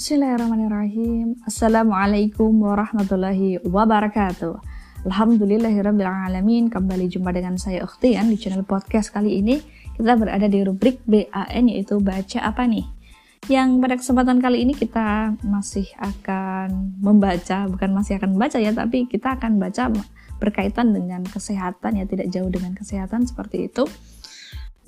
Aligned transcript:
Bismillahirrahmanirrahim. 0.00 1.44
Assalamualaikum 1.44 2.48
warahmatullahi 2.56 3.60
wabarakatuh. 3.60 4.56
Alhamdulillahirrahmanirrahim. 5.04 6.72
Kembali 6.72 7.04
jumpa 7.04 7.36
dengan 7.36 7.60
saya 7.60 7.84
Ukhtian 7.84 8.32
di 8.32 8.40
channel 8.40 8.64
podcast 8.64 9.12
kali 9.12 9.44
ini. 9.44 9.60
Kita 9.92 10.16
berada 10.16 10.48
di 10.48 10.64
rubrik 10.64 11.04
BAN 11.04 11.68
yaitu 11.68 12.00
baca 12.00 12.40
apa 12.40 12.64
nih? 12.64 12.88
Yang 13.52 13.68
pada 13.76 13.94
kesempatan 14.00 14.40
kali 14.40 14.64
ini 14.64 14.72
kita 14.72 15.36
masih 15.44 15.84
akan 16.00 16.96
membaca, 16.96 17.68
bukan 17.68 17.92
masih 17.92 18.16
akan 18.16 18.40
membaca 18.40 18.56
ya, 18.56 18.72
tapi 18.72 19.04
kita 19.04 19.36
akan 19.36 19.60
baca 19.60 19.92
berkaitan 20.40 20.96
dengan 20.96 21.28
kesehatan 21.28 22.00
ya, 22.00 22.08
tidak 22.08 22.32
jauh 22.32 22.48
dengan 22.48 22.72
kesehatan 22.72 23.28
seperti 23.28 23.68
itu. 23.68 23.84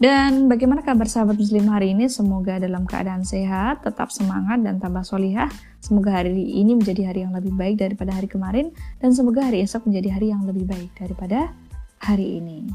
Dan 0.00 0.50
bagaimana 0.50 0.82
kabar 0.82 1.06
sahabat 1.06 1.38
muslim 1.38 1.68
hari 1.70 1.94
ini? 1.94 2.10
Semoga 2.10 2.58
dalam 2.58 2.88
keadaan 2.88 3.22
sehat, 3.22 3.86
tetap 3.86 4.10
semangat 4.10 4.64
dan 4.64 4.82
tambah 4.82 5.06
solihah. 5.06 5.46
Semoga 5.78 6.22
hari 6.22 6.32
ini 6.32 6.74
menjadi 6.74 7.12
hari 7.12 7.22
yang 7.22 7.36
lebih 7.36 7.54
baik 7.54 7.78
daripada 7.78 8.16
hari 8.16 8.26
kemarin. 8.26 8.74
Dan 8.98 9.14
semoga 9.14 9.46
hari 9.46 9.62
esok 9.62 9.86
menjadi 9.86 10.08
hari 10.18 10.34
yang 10.34 10.42
lebih 10.42 10.66
baik 10.66 10.90
daripada 10.98 11.54
hari 12.02 12.42
ini. 12.42 12.66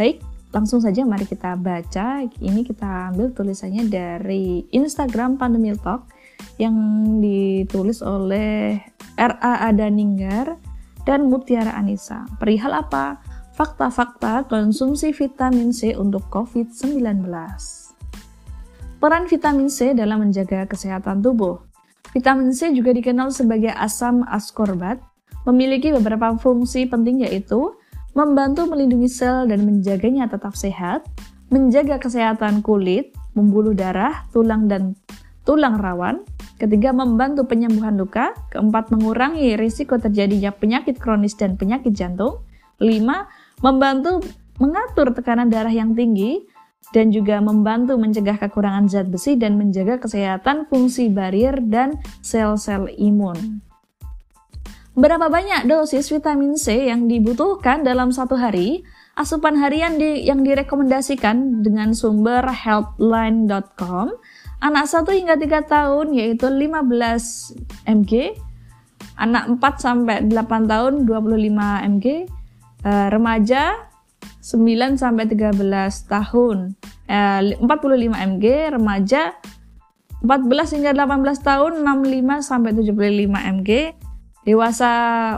Baik, 0.00 0.24
langsung 0.54 0.80
saja 0.80 1.04
mari 1.04 1.28
kita 1.28 1.60
baca. 1.60 2.24
Ini 2.24 2.60
kita 2.64 3.12
ambil 3.12 3.36
tulisannya 3.36 3.92
dari 3.92 4.64
Instagram 4.72 5.36
Pandemil 5.36 5.76
Talk 5.76 6.08
yang 6.56 6.76
ditulis 7.20 8.00
oleh 8.00 8.80
R.A. 9.16 9.68
Adaninggar 9.68 10.56
dan 11.04 11.28
Mutiara 11.28 11.76
Anissa. 11.76 12.24
Perihal 12.40 12.72
apa? 12.72 13.35
Fakta-fakta 13.56 14.44
konsumsi 14.52 15.16
vitamin 15.16 15.72
C 15.72 15.96
untuk 15.96 16.28
COVID-19. 16.28 17.24
Peran 19.00 19.24
vitamin 19.24 19.72
C 19.72 19.96
dalam 19.96 20.28
menjaga 20.28 20.68
kesehatan 20.68 21.24
tubuh. 21.24 21.64
Vitamin 22.12 22.52
C 22.52 22.68
juga 22.76 22.92
dikenal 22.92 23.32
sebagai 23.32 23.72
asam 23.72 24.28
askorbat, 24.28 25.00
memiliki 25.48 25.88
beberapa 25.88 26.36
fungsi 26.36 26.84
penting 26.84 27.24
yaitu 27.24 27.72
membantu 28.12 28.68
melindungi 28.68 29.08
sel 29.08 29.48
dan 29.48 29.64
menjaganya 29.64 30.28
tetap 30.28 30.52
sehat, 30.52 31.08
menjaga 31.48 31.96
kesehatan 31.96 32.60
kulit, 32.60 33.16
membuluh 33.32 33.72
darah, 33.72 34.28
tulang 34.36 34.68
dan 34.68 34.92
tulang 35.48 35.80
rawan, 35.80 36.28
ketiga 36.60 36.92
membantu 36.92 37.48
penyembuhan 37.48 37.96
luka, 37.96 38.36
keempat 38.52 38.92
mengurangi 38.92 39.56
risiko 39.56 39.96
terjadinya 39.96 40.52
penyakit 40.52 41.00
kronis 41.00 41.32
dan 41.32 41.56
penyakit 41.56 41.96
jantung, 41.96 42.44
lima 42.76 43.24
membantu 43.60 44.24
mengatur 44.56 45.12
tekanan 45.12 45.52
darah 45.52 45.72
yang 45.72 45.92
tinggi, 45.92 46.44
dan 46.94 47.10
juga 47.10 47.42
membantu 47.42 47.98
mencegah 47.98 48.38
kekurangan 48.38 48.86
zat 48.86 49.10
besi 49.10 49.34
dan 49.34 49.58
menjaga 49.58 49.98
kesehatan 49.98 50.70
fungsi 50.70 51.10
barier 51.10 51.58
dan 51.66 51.98
sel-sel 52.22 52.86
imun. 52.94 53.62
Berapa 54.96 55.28
banyak 55.28 55.68
dosis 55.68 56.08
vitamin 56.08 56.56
C 56.56 56.88
yang 56.88 57.04
dibutuhkan 57.04 57.84
dalam 57.84 58.08
satu 58.14 58.32
hari? 58.38 58.80
Asupan 59.16 59.60
harian 59.60 60.00
di, 60.00 60.24
yang 60.24 60.40
direkomendasikan 60.40 61.60
dengan 61.60 61.92
sumber 61.92 62.44
healthline.com 62.48 64.12
anak 64.60 64.88
1 64.88 65.04
hingga 65.12 65.36
3 65.36 65.68
tahun 65.68 66.06
yaitu 66.16 66.48
15 66.48 67.84
mg, 67.84 68.12
anak 69.20 69.44
4 69.60 69.84
sampai 69.84 70.16
8 70.32 70.64
tahun 70.64 70.92
25 71.04 71.92
mg, 71.96 72.06
uh, 72.84 73.08
remaja 73.08 73.88
9 74.42 74.98
sampai 74.98 75.24
13 75.30 75.62
tahun. 76.06 76.74
Uh, 77.06 77.54
eh, 77.54 77.62
45 77.62 78.10
mg 78.10 78.44
remaja 78.74 79.38
14 80.24 80.74
hingga 80.74 80.92
18 80.96 81.22
tahun 81.38 81.72
65 81.86 82.42
sampai 82.42 82.70
75 82.74 83.30
mg 83.30 83.70
dewasa 84.46 84.90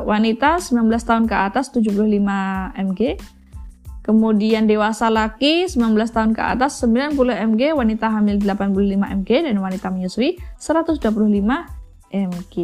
wanita 0.04 0.60
19 0.60 0.84
tahun 1.09 1.25
ke 1.25 1.34
atas 1.37 1.72
75 1.72 2.25
mg 2.76 3.00
kemudian 4.05 4.65
dewasa 4.65 5.12
laki 5.12 5.69
19 5.69 5.93
tahun 6.09 6.32
ke 6.32 6.43
atas 6.44 6.81
90 6.84 7.16
mg 7.16 7.62
wanita 7.76 8.06
hamil 8.09 8.41
85 8.41 9.20
mg 9.25 9.31
dan 9.49 9.56
wanita 9.60 9.88
menyusui 9.93 10.41
125 10.60 11.05
mg 12.12 12.55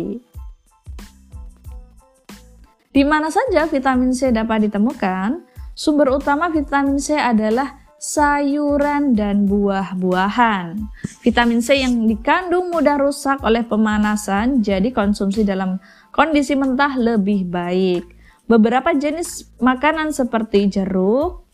di 2.94 3.02
mana 3.02 3.26
saja 3.26 3.66
vitamin 3.66 4.14
C 4.14 4.30
dapat 4.30 4.70
ditemukan? 4.70 5.42
Sumber 5.74 6.14
utama 6.14 6.46
vitamin 6.46 7.02
C 7.02 7.18
adalah 7.18 7.82
sayuran 7.98 9.18
dan 9.18 9.50
buah-buahan. 9.50 10.78
Vitamin 11.26 11.58
C 11.58 11.82
yang 11.82 12.06
dikandung 12.06 12.70
mudah 12.70 12.94
rusak 13.02 13.42
oleh 13.42 13.66
pemanasan, 13.66 14.62
jadi 14.62 14.94
konsumsi 14.94 15.42
dalam 15.42 15.82
kondisi 16.14 16.54
mentah 16.54 16.94
lebih 16.94 17.50
baik. 17.50 18.06
Beberapa 18.46 18.94
jenis 18.94 19.50
makanan 19.58 20.14
seperti 20.14 20.70
jeruk, 20.70 21.48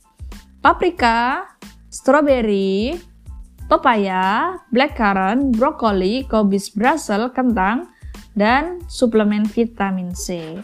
paprika, 0.61 1.49
stroberi, 1.89 3.01
pepaya, 3.71 4.59
blackcurrant, 4.69 5.57
brokoli, 5.57 6.29
kobis 6.29 6.69
Brussels, 6.75 7.33
kentang, 7.33 7.89
dan 8.35 8.83
suplemen 8.91 9.47
vitamin 9.47 10.11
C. 10.13 10.59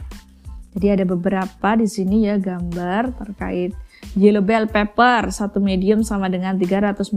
Jadi 0.77 0.87
ada 0.93 1.05
beberapa 1.09 1.69
di 1.81 1.89
sini 1.89 2.29
ya 2.29 2.37
gambar 2.37 3.17
terkait 3.17 3.73
yellow 4.13 4.45
bell 4.45 4.69
pepper. 4.69 5.33
Satu 5.33 5.57
medium 5.57 6.05
sama 6.05 6.29
dengan 6.29 6.61
341 6.61 7.17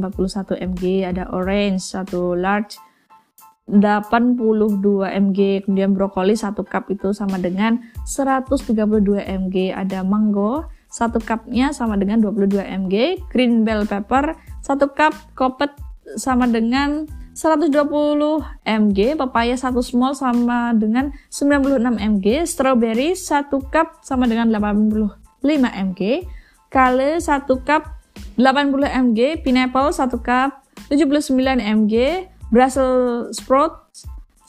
mg, 0.55 0.83
ada 1.11 1.27
orange 1.35 1.83
satu 1.83 2.39
large 2.39 2.79
82 3.69 4.41
mg, 5.05 5.39
kemudian 5.67 5.93
brokoli 5.93 6.33
satu 6.33 6.65
cup 6.65 6.89
itu 6.89 7.13
sama 7.13 7.37
dengan 7.37 7.83
132 8.07 8.65
mg, 9.21 9.55
ada 9.77 10.01
mango 10.01 10.65
satu 10.89 11.21
cupnya 11.21 11.69
sama 11.69 11.93
dengan 11.93 12.17
22 12.17 12.65
mg, 12.65 12.95
green 13.29 13.61
bell 13.61 13.85
pepper 13.85 14.33
satu 14.65 14.89
cup, 14.89 15.13
kopet 15.37 15.69
sama 16.17 16.49
dengan 16.49 17.05
120 17.39 17.71
mg, 18.67 18.99
pepaya 19.15 19.55
1 19.55 19.71
small 19.79 20.11
sama 20.11 20.75
dengan 20.75 21.15
96 21.31 21.79
mg, 21.87 22.43
strawberry 22.43 23.15
1 23.15 23.47
cup 23.71 24.03
sama 24.03 24.27
dengan 24.27 24.51
85 24.51 25.15
mg, 25.63 26.27
kale 26.67 27.23
1 27.23 27.47
cup 27.63 27.95
80 28.35 28.91
mg, 28.91 29.19
pineapple 29.39 29.95
1 29.95 30.19
cup 30.19 30.67
79 30.91 31.63
mg, 31.63 31.93
Brussels 32.51 33.39
sprout 33.39 33.87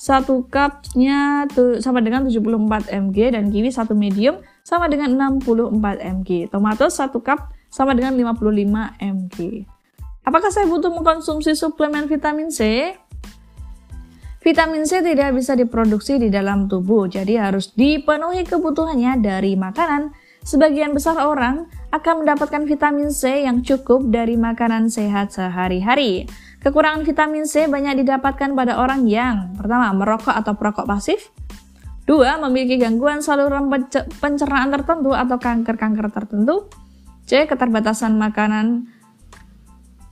1 0.00 0.26
cupnya 0.50 1.44
sama 1.84 2.00
dengan 2.00 2.26
74 2.26 2.88
mg 2.90 3.18
dan 3.36 3.52
kiwi 3.52 3.68
1 3.68 3.86
medium 3.92 4.40
sama 4.64 4.88
dengan 4.88 5.14
64 5.36 5.78
mg. 6.00 6.48
Tomato 6.48 6.88
1 6.88 7.12
cup 7.20 7.54
sama 7.68 7.92
dengan 7.94 8.16
55 8.18 8.98
mg. 8.98 9.36
Apakah 10.30 10.46
saya 10.54 10.70
butuh 10.70 10.94
mengkonsumsi 10.94 11.58
suplemen 11.58 12.06
vitamin 12.06 12.54
C? 12.54 12.94
Vitamin 14.38 14.86
C 14.86 15.02
tidak 15.02 15.34
bisa 15.34 15.58
diproduksi 15.58 16.22
di 16.22 16.30
dalam 16.30 16.70
tubuh, 16.70 17.10
jadi 17.10 17.50
harus 17.50 17.74
dipenuhi 17.74 18.46
kebutuhannya 18.46 19.18
dari 19.18 19.58
makanan. 19.58 20.14
Sebagian 20.46 20.94
besar 20.94 21.18
orang 21.18 21.66
akan 21.90 22.22
mendapatkan 22.22 22.62
vitamin 22.62 23.10
C 23.10 23.42
yang 23.42 23.66
cukup 23.66 24.06
dari 24.06 24.38
makanan 24.38 24.86
sehat 24.86 25.34
sehari-hari. 25.34 26.30
Kekurangan 26.62 27.02
vitamin 27.02 27.42
C 27.42 27.66
banyak 27.66 28.06
didapatkan 28.06 28.54
pada 28.54 28.78
orang 28.78 29.10
yang 29.10 29.58
pertama 29.58 29.90
merokok 29.90 30.30
atau 30.30 30.54
perokok 30.54 30.86
pasif, 30.86 31.34
dua 32.06 32.38
memiliki 32.38 32.78
gangguan 32.78 33.18
saluran 33.18 33.66
pencernaan 34.22 34.70
tertentu 34.70 35.10
atau 35.10 35.42
kanker-kanker 35.42 36.06
tertentu, 36.14 36.70
C 37.26 37.50
keterbatasan 37.50 38.14
makanan 38.14 38.99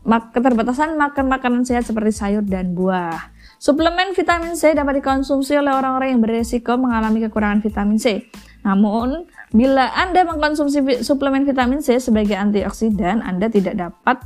keterbatasan 0.07 0.95
makan 0.95 1.27
makanan 1.27 1.63
sehat 1.67 1.87
seperti 1.87 2.15
sayur 2.15 2.45
dan 2.45 2.77
buah. 2.77 3.35
Suplemen 3.59 4.15
vitamin 4.15 4.55
C 4.55 4.71
dapat 4.71 5.03
dikonsumsi 5.03 5.59
oleh 5.59 5.75
orang-orang 5.75 6.15
yang 6.15 6.23
beresiko 6.23 6.79
mengalami 6.79 7.27
kekurangan 7.27 7.59
vitamin 7.59 7.99
C. 7.99 8.31
Namun, 8.63 9.27
bila 9.51 9.91
Anda 9.99 10.23
mengkonsumsi 10.23 11.03
suplemen 11.03 11.43
vitamin 11.43 11.83
C 11.83 11.99
sebagai 11.99 12.39
antioksidan, 12.39 13.19
Anda 13.19 13.51
tidak 13.51 13.75
dapat 13.75 14.23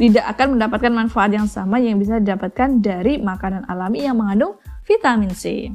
tidak 0.00 0.32
akan 0.32 0.56
mendapatkan 0.56 0.92
manfaat 0.96 1.36
yang 1.36 1.44
sama 1.44 1.76
yang 1.76 2.00
bisa 2.00 2.16
didapatkan 2.16 2.80
dari 2.80 3.20
makanan 3.20 3.68
alami 3.68 4.08
yang 4.08 4.16
mengandung 4.16 4.56
vitamin 4.88 5.28
C. 5.36 5.68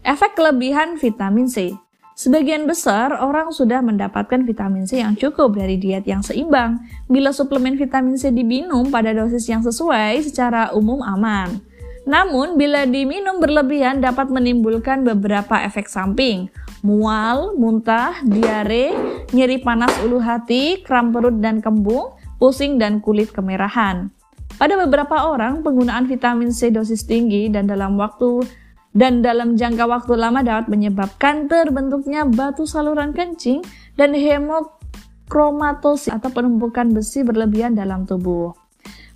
Efek 0.00 0.32
kelebihan 0.32 0.96
vitamin 0.96 1.44
C 1.44 1.76
Sebagian 2.22 2.70
besar 2.70 3.18
orang 3.18 3.50
sudah 3.50 3.82
mendapatkan 3.82 4.46
vitamin 4.46 4.86
C 4.86 5.02
yang 5.02 5.18
cukup 5.18 5.58
dari 5.58 5.74
diet 5.74 6.06
yang 6.06 6.22
seimbang. 6.22 6.78
Bila 7.10 7.34
suplemen 7.34 7.74
vitamin 7.74 8.14
C 8.14 8.30
diminum 8.30 8.94
pada 8.94 9.10
dosis 9.10 9.42
yang 9.50 9.58
sesuai, 9.58 10.22
secara 10.22 10.70
umum 10.70 11.02
aman. 11.02 11.58
Namun, 12.06 12.54
bila 12.54 12.86
diminum 12.86 13.42
berlebihan 13.42 13.98
dapat 13.98 14.30
menimbulkan 14.30 15.02
beberapa 15.02 15.66
efek 15.66 15.90
samping, 15.90 16.46
mual, 16.86 17.58
muntah, 17.58 18.14
diare, 18.22 18.94
nyeri 19.34 19.58
panas 19.58 19.90
ulu 20.06 20.22
hati, 20.22 20.78
kram 20.86 21.10
perut 21.10 21.42
dan 21.42 21.58
kembung, 21.58 22.14
pusing 22.38 22.78
dan 22.78 23.02
kulit 23.02 23.34
kemerahan. 23.34 24.14
Pada 24.62 24.78
beberapa 24.78 25.26
orang, 25.26 25.66
penggunaan 25.66 26.06
vitamin 26.06 26.54
C 26.54 26.70
dosis 26.70 27.02
tinggi 27.02 27.50
dan 27.50 27.66
dalam 27.66 27.98
waktu 27.98 28.46
dan 28.92 29.24
dalam 29.24 29.56
jangka 29.56 29.88
waktu 29.88 30.20
lama 30.20 30.44
dapat 30.44 30.68
menyebabkan 30.68 31.48
terbentuknya 31.48 32.28
batu 32.28 32.68
saluran 32.68 33.16
kencing 33.16 33.64
dan 33.96 34.12
hemokromatosis 34.12 36.12
atau 36.12 36.28
penumpukan 36.28 36.92
besi 36.92 37.24
berlebihan 37.24 37.72
dalam 37.72 38.04
tubuh. 38.04 38.52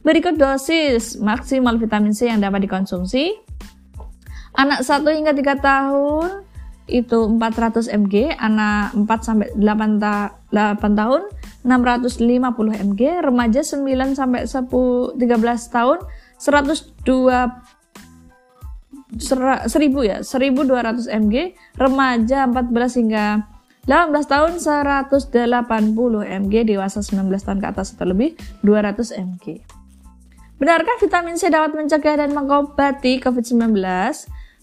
Berikut 0.00 0.40
dosis 0.40 1.20
maksimal 1.20 1.76
vitamin 1.76 2.17
C 2.17 2.32
yang 2.32 2.40
dapat 2.40 2.64
dikonsumsi. 2.64 3.37
Anak 4.56 4.88
1 4.88 5.05
hingga 5.12 5.37
3 5.37 5.61
tahun 5.61 6.49
itu 6.87 7.26
400 7.26 7.90
mg, 7.90 8.38
anak 8.38 8.94
4 8.94 9.26
sampai 9.26 9.50
8, 9.58 9.99
ta 9.99 10.38
8 10.55 10.79
tahun 10.94 11.26
650 11.67 12.22
mg, 12.94 13.26
remaja 13.26 13.67
9 13.67 14.14
sampai 14.14 14.46
10 14.46 15.19
13 15.19 15.75
tahun 15.75 15.99
102 16.38 17.75
1000 19.14 19.70
ya, 20.03 20.19
1200 20.25 21.06
mg, 21.06 21.35
remaja 21.79 22.38
14 22.50 22.99
hingga 22.99 23.25
18 23.87 24.11
tahun 24.26 24.53
180 24.58 25.31
mg, 26.43 26.55
dewasa 26.67 26.99
19 27.06 27.31
tahun 27.31 27.58
ke 27.62 27.67
atas 27.70 27.94
atau 27.94 28.11
lebih 28.11 28.35
200 28.67 29.14
mg. 29.14 29.62
Benarkah 30.56 30.97
vitamin 30.99 31.37
C 31.37 31.53
dapat 31.53 31.76
mencegah 31.76 32.17
dan 32.19 32.32
mengobati 32.32 33.23
COVID-19? 33.23 33.76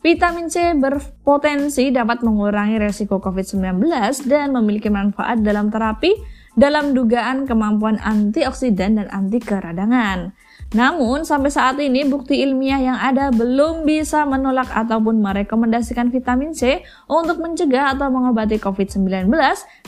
Vitamin 0.04 0.52
C 0.52 0.76
berpotensi 0.76 1.88
dapat 1.94 2.26
mengurangi 2.26 2.76
resiko 2.82 3.24
COVID-19 3.24 3.88
dan 4.28 4.52
memiliki 4.52 4.92
manfaat 4.92 5.40
dalam 5.40 5.72
terapi 5.72 6.12
dalam 6.60 6.92
dugaan 6.92 7.48
kemampuan 7.48 8.02
antioksidan 8.04 9.00
dan 9.00 9.08
anti 9.08 9.40
keradangan. 9.40 10.36
Namun, 10.74 11.22
sampai 11.22 11.54
saat 11.54 11.78
ini 11.78 12.02
bukti 12.02 12.42
ilmiah 12.42 12.82
yang 12.82 12.98
ada 12.98 13.30
belum 13.30 13.86
bisa 13.86 14.26
menolak 14.26 14.74
ataupun 14.74 15.22
merekomendasikan 15.22 16.10
vitamin 16.10 16.58
C 16.58 16.82
untuk 17.06 17.38
mencegah 17.38 17.94
atau 17.94 18.10
mengobati 18.10 18.58
COVID-19 18.58 19.30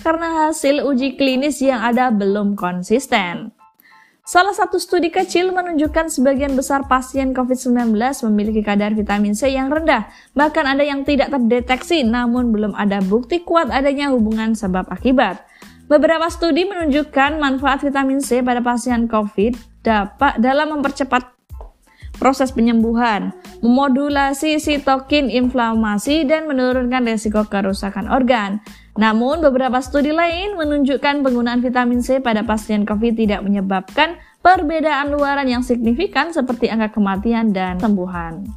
karena 0.05 0.27
hasil 0.45 0.85
uji 0.85 1.17
klinis 1.17 1.57
yang 1.65 1.81
ada 1.81 2.13
belum 2.13 2.53
konsisten. 2.53 3.49
Salah 4.25 4.57
satu 4.57 4.81
studi 4.81 5.13
kecil 5.13 5.53
menunjukkan 5.53 6.09
sebagian 6.09 6.57
besar 6.57 6.85
pasien 6.89 7.33
COVID-19 7.33 7.93
memiliki 8.29 8.61
kadar 8.61 8.93
vitamin 8.93 9.33
C 9.33 9.53
yang 9.53 9.69
rendah, 9.69 10.09
bahkan 10.37 10.69
ada 10.69 10.81
yang 10.85 11.01
tidak 11.01 11.33
terdeteksi 11.33 12.05
namun 12.05 12.49
belum 12.53 12.73
ada 12.77 13.01
bukti 13.05 13.41
kuat 13.41 13.73
adanya 13.73 14.13
hubungan 14.13 14.53
sebab 14.53 14.85
akibat. 14.89 15.41
Beberapa 15.85 16.25
studi 16.33 16.65
menunjukkan 16.65 17.37
manfaat 17.37 17.85
vitamin 17.85 18.17
C 18.17 18.41
pada 18.41 18.65
pasien 18.65 19.05
COVID 19.05 19.75
dapat 19.85 20.41
dalam 20.41 20.73
mempercepat 20.73 21.35
proses 22.17 22.49
penyembuhan, 22.55 23.35
memodulasi 23.59 24.57
sitokin 24.57 25.27
inflamasi, 25.29 26.23
dan 26.25 26.47
menurunkan 26.49 27.05
resiko 27.05 27.45
kerusakan 27.45 28.09
organ. 28.09 28.63
Namun, 28.95 29.43
beberapa 29.43 29.83
studi 29.83 30.15
lain 30.15 30.55
menunjukkan 30.55 31.21
penggunaan 31.21 31.59
vitamin 31.59 31.99
C 31.99 32.23
pada 32.23 32.47
pasien 32.47 32.87
COVID 32.87 33.19
tidak 33.19 33.43
menyebabkan 33.43 34.15
perbedaan 34.39 35.11
luaran 35.11 35.45
yang 35.51 35.61
signifikan 35.61 36.31
seperti 36.31 36.71
angka 36.71 36.95
kematian 36.95 37.51
dan 37.51 37.75
sembuhan. 37.77 38.47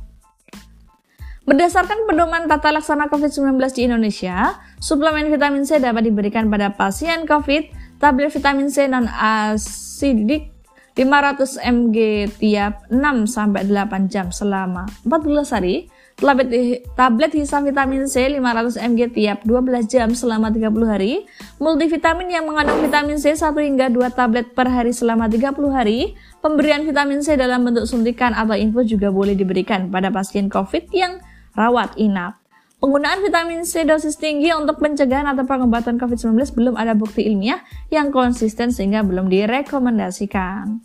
Berdasarkan 1.49 2.05
pedoman 2.05 2.45
tata 2.45 2.71
laksana 2.77 3.09
COVID-19 3.09 3.57
di 3.73 3.81
Indonesia, 3.89 4.61
suplemen 4.79 5.33
vitamin 5.33 5.65
C 5.65 5.81
dapat 5.81 6.07
diberikan 6.07 6.47
pada 6.53 6.71
pasien 6.71 7.25
COVID, 7.25 7.97
tablet 7.99 8.31
vitamin 8.31 8.69
C 8.69 8.85
non-asidik 8.85 10.58
500 10.99 11.63
mg 11.63 11.97
tiap 12.43 12.83
6 12.91 13.31
sampai 13.31 13.63
8 13.71 14.11
jam 14.11 14.35
selama 14.35 14.91
14 15.07 15.55
hari. 15.55 15.87
Tablet, 16.19 16.51
tablet 16.99 17.31
hisap 17.39 17.63
vitamin 17.63 18.11
C 18.11 18.27
500 18.27 18.75
mg 18.83 19.15
tiap 19.15 19.39
12 19.47 19.87
jam 19.87 20.11
selama 20.11 20.51
30 20.51 20.75
hari. 20.91 21.23
Multivitamin 21.63 22.35
yang 22.35 22.51
mengandung 22.51 22.83
vitamin 22.83 23.23
C 23.23 23.39
1 23.39 23.55
hingga 23.55 23.87
2 23.95 24.19
tablet 24.19 24.51
per 24.59 24.67
hari 24.67 24.91
selama 24.91 25.31
30 25.31 25.55
hari. 25.71 26.19
Pemberian 26.43 26.83
vitamin 26.83 27.23
C 27.23 27.39
dalam 27.39 27.63
bentuk 27.63 27.87
suntikan 27.87 28.35
atau 28.35 28.59
infus 28.59 28.91
juga 28.91 29.15
boleh 29.15 29.39
diberikan 29.39 29.95
pada 29.95 30.11
pasien 30.11 30.51
COVID 30.51 30.91
yang 30.91 31.23
rawat 31.55 31.95
inap. 31.95 32.38
Penggunaan 32.79 33.27
vitamin 33.27 33.67
C 33.67 33.83
dosis 33.83 34.15
tinggi 34.15 34.55
untuk 34.55 34.79
pencegahan 34.79 35.27
atau 35.27 35.43
pengobatan 35.43 35.99
COVID-19 35.99 36.55
belum 36.55 36.75
ada 36.79 36.95
bukti 36.95 37.27
ilmiah 37.27 37.59
yang 37.91 38.15
konsisten 38.15 38.71
sehingga 38.71 39.03
belum 39.03 39.27
direkomendasikan. 39.27 40.79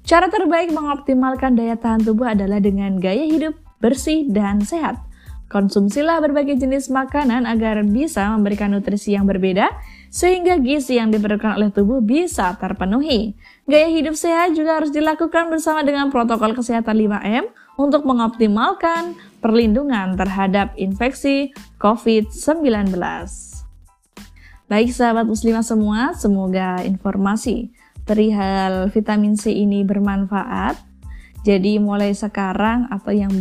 Cara 0.00 0.32
terbaik 0.32 0.72
mengoptimalkan 0.72 1.60
daya 1.60 1.76
tahan 1.76 2.08
tubuh 2.08 2.32
adalah 2.32 2.56
dengan 2.56 2.96
gaya 2.96 3.28
hidup 3.28 3.52
bersih 3.84 4.32
dan 4.32 4.64
sehat. 4.64 4.96
Konsumsilah 5.52 6.24
berbagai 6.24 6.56
jenis 6.56 6.88
makanan 6.88 7.44
agar 7.44 7.84
bisa 7.84 8.32
memberikan 8.32 8.72
nutrisi 8.72 9.12
yang 9.12 9.28
berbeda, 9.28 9.66
sehingga 10.08 10.56
gizi 10.56 10.96
yang 10.96 11.12
diperlukan 11.12 11.58
oleh 11.58 11.68
tubuh 11.68 12.00
bisa 12.00 12.56
terpenuhi. 12.56 13.36
Gaya 13.68 13.92
hidup 13.92 14.16
sehat 14.16 14.56
juga 14.56 14.80
harus 14.80 14.88
dilakukan 14.88 15.52
bersama 15.52 15.84
dengan 15.84 16.08
protokol 16.08 16.56
kesehatan 16.56 16.96
5M 16.96 17.44
untuk 17.80 18.04
mengoptimalkan 18.04 19.16
perlindungan 19.40 20.12
terhadap 20.20 20.76
infeksi 20.76 21.56
COVID-19. 21.80 22.92
Baik 24.68 24.92
sahabat 24.92 25.24
muslimah 25.24 25.64
semua, 25.64 26.12
semoga 26.12 26.84
informasi 26.84 27.72
perihal 28.04 28.92
vitamin 28.92 29.34
C 29.34 29.50
ini 29.56 29.80
bermanfaat. 29.80 30.76
Jadi 31.40 31.80
mulai 31.80 32.12
sekarang 32.12 32.84
atau 32.92 33.16
yang 33.16 33.32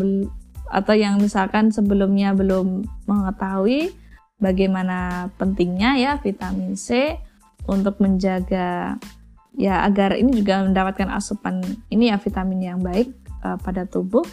atau 0.72 0.96
yang 0.96 1.20
misalkan 1.20 1.76
sebelumnya 1.76 2.32
belum 2.32 2.88
mengetahui 3.04 3.92
bagaimana 4.40 5.28
pentingnya 5.36 6.00
ya 6.00 6.12
vitamin 6.16 6.80
C 6.80 7.20
untuk 7.68 8.00
menjaga 8.00 8.96
ya 9.60 9.84
agar 9.84 10.16
ini 10.16 10.32
juga 10.32 10.64
mendapatkan 10.64 11.12
asupan 11.12 11.60
ini 11.92 12.14
ya 12.14 12.18
vitamin 12.18 12.62
yang 12.64 12.80
baik 12.80 13.12
uh, 13.44 13.58
pada 13.60 13.86
tubuh 13.86 14.24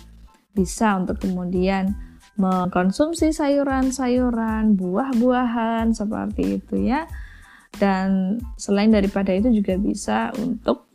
bisa 0.56 0.96
untuk 0.96 1.20
kemudian 1.20 1.92
mengkonsumsi 2.36 3.32
sayuran-sayuran, 3.32 4.76
buah-buahan 4.76 5.96
seperti 5.96 6.60
itu 6.60 6.92
ya. 6.92 7.08
Dan 7.76 8.40
selain 8.56 8.92
daripada 8.92 9.32
itu 9.32 9.52
juga 9.52 9.76
bisa 9.76 10.32
untuk 10.40 10.88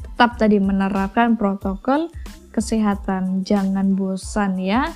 tetap 0.00 0.40
tadi 0.40 0.56
menerapkan 0.56 1.36
protokol 1.36 2.08
kesehatan. 2.52 3.44
Jangan 3.44 3.92
bosan 3.96 4.56
ya 4.60 4.88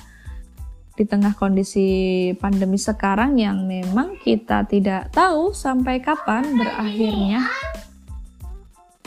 di 0.97 1.05
tengah 1.09 1.33
kondisi 1.33 2.29
pandemi 2.37 2.77
sekarang 2.77 3.37
yang 3.39 3.65
memang 3.65 4.21
kita 4.21 4.65
tidak 4.69 5.09
tahu 5.09 5.49
sampai 5.49 5.97
kapan 6.01 6.45
berakhirnya. 6.57 7.45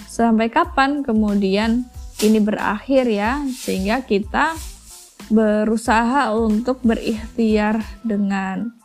Sampai 0.06 0.46
kapan 0.50 1.02
kemudian 1.02 1.86
ini 2.22 2.38
berakhir 2.38 3.10
ya 3.10 3.42
sehingga 3.50 4.06
kita 4.06 4.54
berusaha 5.32 6.30
untuk 6.36 6.84
berikhtiar 6.84 7.80
dengan 8.04 8.76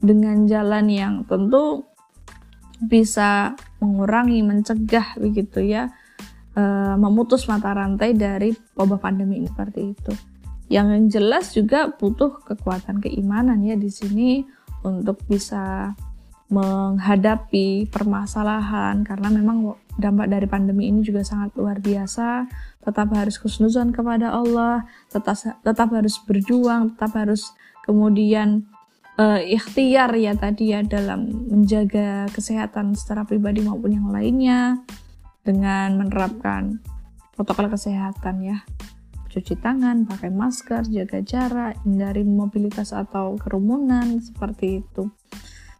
dengan 0.00 0.44
jalan 0.46 0.86
yang 0.88 1.14
tentu 1.24 1.88
bisa 2.80 3.52
mengurangi 3.80 4.40
mencegah 4.40 5.20
begitu 5.20 5.60
ya 5.60 5.92
e, 6.56 6.62
memutus 6.96 7.44
mata 7.48 7.76
rantai 7.76 8.16
dari 8.16 8.52
wabah 8.76 9.00
pandemi 9.00 9.44
seperti 9.44 9.80
itu. 9.92 10.12
Yang 10.70 10.88
jelas 11.18 11.44
juga 11.52 11.92
butuh 11.92 12.40
kekuatan 12.46 13.02
keimanan 13.02 13.60
ya 13.60 13.76
di 13.76 13.90
sini 13.92 14.40
untuk 14.86 15.20
bisa 15.28 15.92
menghadapi 16.50 17.86
permasalahan 17.86 19.06
karena 19.06 19.30
memang 19.30 19.78
dampak 19.94 20.26
dari 20.26 20.50
pandemi 20.50 20.90
ini 20.90 21.06
juga 21.06 21.22
sangat 21.22 21.54
luar 21.54 21.78
biasa 21.78 22.50
tetap 22.82 23.08
harus 23.14 23.38
khusnuzon 23.38 23.94
kepada 23.94 24.34
Allah 24.34 24.82
tetap 25.06 25.38
tetap 25.38 25.88
harus 25.94 26.18
berjuang 26.26 26.94
tetap 26.94 27.14
harus 27.22 27.54
kemudian 27.86 28.66
uh, 29.14 29.38
ikhtiar 29.38 30.10
ya 30.18 30.34
tadi 30.34 30.74
ya 30.74 30.82
dalam 30.82 31.30
menjaga 31.46 32.26
kesehatan 32.34 32.98
secara 32.98 33.22
pribadi 33.22 33.62
maupun 33.62 33.94
yang 33.94 34.10
lainnya 34.10 34.82
dengan 35.46 36.02
menerapkan 36.02 36.82
protokol 37.38 37.70
kesehatan 37.70 38.42
ya 38.42 38.58
cuci 39.30 39.62
tangan, 39.62 40.10
pakai 40.10 40.26
masker, 40.34 40.90
jaga 40.90 41.22
jarak, 41.22 41.78
hindari 41.86 42.26
mobilitas 42.26 42.90
atau 42.90 43.38
kerumunan 43.38 44.18
seperti 44.18 44.82
itu. 44.82 45.06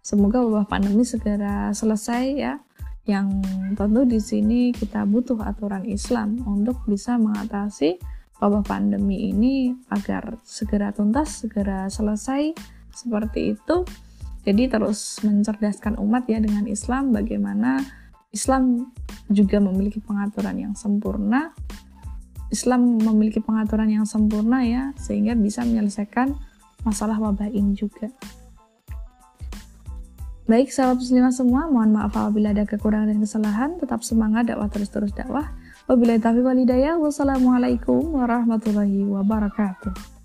Semoga 0.01 0.41
wabah 0.41 0.67
pandemi 0.67 1.05
segera 1.05 1.71
selesai 1.77 2.25
ya. 2.37 2.57
Yang 3.05 3.45
tentu 3.77 4.03
di 4.09 4.21
sini 4.21 4.61
kita 4.73 5.05
butuh 5.05 5.41
aturan 5.45 5.85
Islam 5.89 6.41
untuk 6.45 6.81
bisa 6.89 7.21
mengatasi 7.21 8.01
wabah 8.41 8.65
pandemi 8.65 9.29
ini 9.29 9.77
agar 9.93 10.41
segera 10.45 10.93
tuntas, 10.97 11.45
segera 11.45 11.89
selesai 11.93 12.57
seperti 12.93 13.57
itu. 13.57 13.85
Jadi 14.41 14.73
terus 14.73 15.21
mencerdaskan 15.21 16.01
umat 16.01 16.25
ya 16.25 16.41
dengan 16.41 16.65
Islam 16.65 17.13
bagaimana 17.13 17.85
Islam 18.33 18.89
juga 19.29 19.61
memiliki 19.61 20.01
pengaturan 20.01 20.57
yang 20.57 20.75
sempurna. 20.79 21.53
Islam 22.51 22.99
memiliki 22.99 23.39
pengaturan 23.39 23.87
yang 23.87 24.07
sempurna 24.09 24.65
ya, 24.67 24.91
sehingga 24.99 25.39
bisa 25.39 25.63
menyelesaikan 25.63 26.35
masalah 26.83 27.21
wabah 27.21 27.47
ini 27.47 27.79
juga. 27.79 28.11
Baik 30.51 30.75
sahabat 30.75 30.99
muslimah 30.99 31.31
semua, 31.31 31.71
mohon 31.71 31.95
maaf 31.95 32.11
apabila 32.11 32.51
ada 32.51 32.67
kekurangan 32.67 33.07
dan 33.07 33.23
kesalahan. 33.23 33.71
Tetap 33.79 34.03
semangat 34.03 34.51
dakwah 34.51 34.67
terus-terus 34.67 35.15
dakwah. 35.15 35.47
Wabillahi 35.87 36.19
taufiq 36.19 36.43
wal 36.43 36.59
hidayah. 36.59 36.99
Wassalamualaikum 36.99 38.19
warahmatullahi 38.19 39.07
wabarakatuh. 39.07 40.20